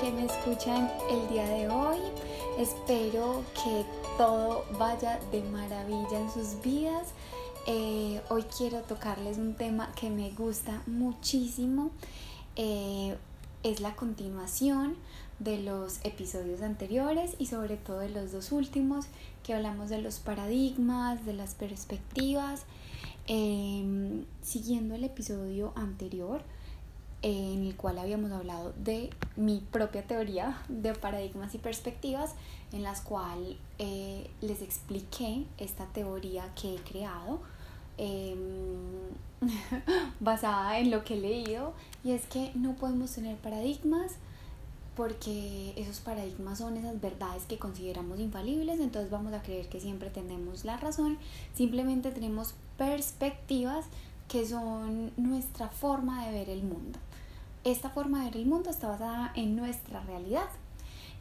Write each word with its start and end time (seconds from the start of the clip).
que 0.00 0.10
me 0.10 0.24
escuchan 0.24 0.90
el 1.10 1.28
día 1.28 1.46
de 1.46 1.68
hoy. 1.68 1.98
Espero 2.58 3.44
que 3.54 3.84
todo 4.18 4.64
vaya 4.78 5.20
de 5.30 5.42
maravilla 5.42 6.18
en 6.18 6.30
sus 6.30 6.60
vidas. 6.62 7.08
Eh, 7.66 8.20
hoy 8.28 8.44
quiero 8.56 8.80
tocarles 8.80 9.38
un 9.38 9.54
tema 9.54 9.92
que 9.94 10.10
me 10.10 10.30
gusta 10.30 10.82
muchísimo. 10.86 11.90
Eh, 12.56 13.16
es 13.62 13.80
la 13.80 13.94
continuación 13.94 14.96
de 15.38 15.58
los 15.62 16.00
episodios 16.04 16.62
anteriores 16.62 17.36
y 17.38 17.46
sobre 17.46 17.76
todo 17.76 18.00
de 18.00 18.08
los 18.08 18.32
dos 18.32 18.52
últimos 18.52 19.06
que 19.44 19.54
hablamos 19.54 19.90
de 19.90 20.02
los 20.02 20.18
paradigmas, 20.18 21.24
de 21.24 21.34
las 21.34 21.54
perspectivas. 21.54 22.64
Em, 23.26 24.24
siguiendo 24.42 24.94
el 24.94 25.04
episodio 25.04 25.72
anterior, 25.76 26.42
en 27.22 27.66
el 27.66 27.76
cual 27.76 27.98
habíamos 27.98 28.32
hablado 28.32 28.72
de 28.82 29.10
mi 29.36 29.58
propia 29.58 30.02
teoría 30.02 30.62
de 30.68 30.94
paradigmas 30.94 31.54
y 31.54 31.58
perspectivas, 31.58 32.34
en 32.72 32.82
las 32.82 33.00
cuales 33.02 33.56
eh, 33.78 34.30
les 34.40 34.62
expliqué 34.62 35.44
esta 35.58 35.86
teoría 35.86 36.50
que 36.54 36.76
he 36.76 36.78
creado 36.78 37.40
em, 37.98 39.10
basada 40.20 40.78
en 40.78 40.90
lo 40.90 41.04
que 41.04 41.14
he 41.14 41.20
leído, 41.20 41.74
y 42.04 42.12
es 42.12 42.24
que 42.26 42.52
no 42.54 42.74
podemos 42.74 43.12
tener 43.12 43.36
paradigmas 43.36 44.12
porque 44.96 45.72
esos 45.76 46.00
paradigmas 46.00 46.58
son 46.58 46.76
esas 46.76 47.00
verdades 47.00 47.44
que 47.44 47.58
consideramos 47.58 48.18
infalibles, 48.18 48.80
entonces 48.80 49.10
vamos 49.10 49.32
a 49.34 49.42
creer 49.42 49.68
que 49.68 49.80
siempre 49.80 50.10
tenemos 50.10 50.64
la 50.64 50.78
razón, 50.78 51.18
simplemente 51.54 52.10
tenemos 52.10 52.54
perspectivas 52.76 53.86
que 54.28 54.46
son 54.46 55.12
nuestra 55.16 55.68
forma 55.68 56.26
de 56.26 56.32
ver 56.32 56.50
el 56.50 56.62
mundo 56.62 56.98
esta 57.64 57.90
forma 57.90 58.20
de 58.20 58.24
ver 58.26 58.36
el 58.38 58.46
mundo 58.46 58.70
está 58.70 58.88
basada 58.88 59.32
en 59.34 59.56
nuestra 59.56 60.00
realidad. 60.00 60.48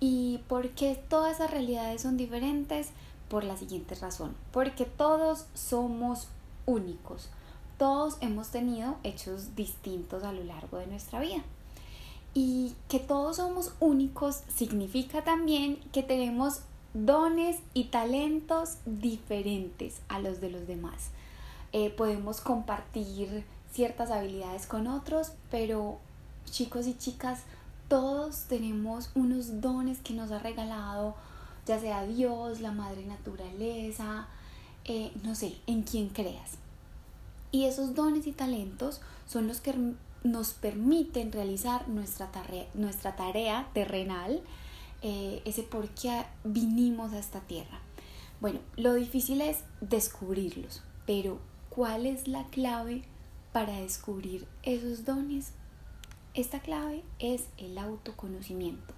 ¿Y 0.00 0.40
por 0.48 0.70
qué 0.70 1.00
todas 1.08 1.36
esas 1.36 1.50
realidades 1.50 2.02
son 2.02 2.16
diferentes? 2.16 2.90
Por 3.28 3.44
la 3.44 3.56
siguiente 3.56 3.94
razón. 3.94 4.34
Porque 4.52 4.84
todos 4.84 5.46
somos 5.54 6.28
únicos. 6.66 7.30
Todos 7.78 8.18
hemos 8.20 8.48
tenido 8.48 8.96
hechos 9.02 9.54
distintos 9.56 10.22
a 10.24 10.32
lo 10.32 10.44
largo 10.44 10.78
de 10.78 10.86
nuestra 10.86 11.20
vida. 11.20 11.42
Y 12.34 12.74
que 12.88 12.98
todos 12.98 13.36
somos 13.36 13.72
únicos 13.80 14.42
significa 14.54 15.22
también 15.22 15.76
que 15.92 16.02
tenemos 16.02 16.60
dones 16.94 17.58
y 17.74 17.84
talentos 17.84 18.78
diferentes 18.86 20.00
a 20.08 20.18
los 20.18 20.40
de 20.40 20.50
los 20.50 20.66
demás. 20.66 21.10
Eh, 21.72 21.90
podemos 21.90 22.40
compartir 22.40 23.44
ciertas 23.72 24.10
habilidades 24.10 24.66
con 24.66 24.86
otros, 24.86 25.32
pero 25.50 25.98
chicos 26.50 26.86
y 26.86 26.96
chicas, 26.96 27.40
todos 27.88 28.44
tenemos 28.44 29.10
unos 29.14 29.60
dones 29.60 29.98
que 30.00 30.14
nos 30.14 30.30
ha 30.30 30.38
regalado, 30.38 31.14
ya 31.66 31.78
sea 31.78 32.04
Dios, 32.04 32.60
la 32.60 32.72
madre 32.72 33.04
naturaleza, 33.04 34.26
eh, 34.84 35.12
no 35.22 35.34
sé, 35.34 35.56
en 35.66 35.82
quien 35.82 36.08
creas. 36.08 36.52
Y 37.52 37.64
esos 37.66 37.94
dones 37.94 38.26
y 38.26 38.32
talentos 38.32 39.00
son 39.26 39.46
los 39.46 39.60
que 39.60 39.74
nos 40.24 40.54
permiten 40.54 41.30
realizar 41.30 41.88
nuestra 41.88 42.32
tarea, 42.32 42.66
nuestra 42.74 43.14
tarea 43.14 43.68
terrenal, 43.74 44.42
eh, 45.02 45.42
ese 45.44 45.62
por 45.62 45.88
qué 45.90 46.24
vinimos 46.44 47.12
a 47.12 47.18
esta 47.18 47.40
tierra. 47.40 47.78
Bueno, 48.40 48.60
lo 48.76 48.94
difícil 48.94 49.40
es 49.40 49.58
descubrirlos, 49.80 50.82
pero 51.06 51.38
¿cuál 51.68 52.06
es 52.06 52.26
la 52.26 52.44
clave 52.48 53.04
para 53.52 53.80
descubrir 53.80 54.48
esos 54.62 55.04
dones 55.04 55.52
esta 56.34 56.58
clave 56.58 57.04
es 57.20 57.44
el 57.58 57.78
autoconocimiento. 57.78 58.92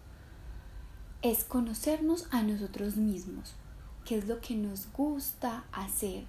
Es 1.21 1.45
conocernos 1.45 2.29
a 2.31 2.43
nosotros 2.43 2.97
mismos, 2.97 3.55
qué 4.05 4.17
es 4.17 4.27
lo 4.27 4.41
que 4.41 4.55
nos 4.55 4.91
gusta 4.93 5.65
hacer, 5.71 6.25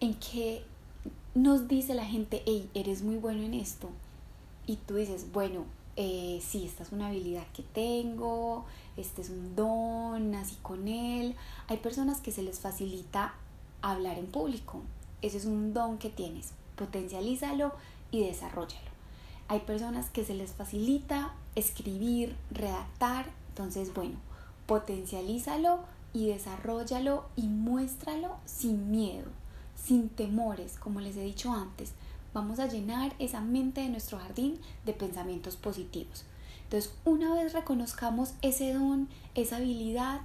en 0.00 0.14
qué 0.14 0.64
nos 1.34 1.68
dice 1.68 1.94
la 1.94 2.04
gente, 2.04 2.42
hey, 2.46 2.68
eres 2.74 3.02
muy 3.02 3.16
bueno 3.16 3.42
en 3.42 3.54
esto. 3.54 3.90
Y 4.66 4.76
tú 4.76 4.96
dices, 4.96 5.30
bueno, 5.32 5.66
eh, 5.96 6.42
sí, 6.44 6.64
esta 6.64 6.82
es 6.82 6.90
una 6.90 7.08
habilidad 7.08 7.46
que 7.52 7.62
tengo, 7.62 8.64
este 8.96 9.22
es 9.22 9.30
un 9.30 9.54
don, 9.54 10.32
nací 10.32 10.56
con 10.62 10.88
él. 10.88 11.36
Hay 11.68 11.76
personas 11.76 12.20
que 12.20 12.32
se 12.32 12.42
les 12.42 12.58
facilita 12.58 13.34
hablar 13.82 14.18
en 14.18 14.26
público. 14.26 14.82
Ese 15.22 15.36
es 15.36 15.44
un 15.44 15.74
don 15.74 15.98
que 15.98 16.10
tienes. 16.10 16.52
Potencialízalo 16.76 17.72
y 18.10 18.26
desarrollalo. 18.26 18.93
Hay 19.48 19.60
personas 19.60 20.10
que 20.10 20.24
se 20.24 20.34
les 20.34 20.52
facilita 20.52 21.34
escribir, 21.54 22.36
redactar, 22.50 23.26
entonces 23.50 23.92
bueno, 23.92 24.16
potencialízalo 24.66 25.80
y 26.12 26.28
desarrollalo 26.28 27.26
y 27.36 27.48
muéstralo 27.48 28.36
sin 28.46 28.90
miedo, 28.90 29.26
sin 29.76 30.08
temores, 30.08 30.78
como 30.78 31.00
les 31.00 31.16
he 31.16 31.22
dicho 31.22 31.52
antes. 31.52 31.92
Vamos 32.32 32.58
a 32.58 32.66
llenar 32.66 33.14
esa 33.18 33.40
mente 33.40 33.82
de 33.82 33.90
nuestro 33.90 34.18
jardín 34.18 34.58
de 34.84 34.92
pensamientos 34.92 35.56
positivos. 35.56 36.24
Entonces, 36.64 36.92
una 37.04 37.34
vez 37.34 37.52
reconozcamos 37.52 38.34
ese 38.42 38.72
don, 38.72 39.08
esa 39.34 39.56
habilidad, 39.56 40.20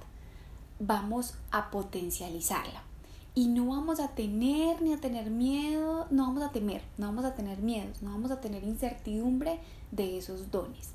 vamos 0.80 1.34
a 1.52 1.70
potencializarla 1.70 2.89
y 3.34 3.48
no 3.48 3.66
vamos 3.66 4.00
a 4.00 4.08
tener 4.08 4.82
ni 4.82 4.92
a 4.92 5.00
tener 5.00 5.30
miedo, 5.30 6.06
no 6.10 6.26
vamos 6.26 6.42
a 6.42 6.50
temer, 6.50 6.82
no 6.98 7.06
vamos 7.06 7.24
a 7.24 7.34
tener 7.34 7.58
miedos, 7.58 8.02
no 8.02 8.10
vamos 8.10 8.30
a 8.30 8.40
tener 8.40 8.64
incertidumbre 8.64 9.60
de 9.92 10.18
esos 10.18 10.50
dones. 10.50 10.94